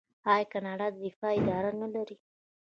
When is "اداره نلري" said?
1.39-2.17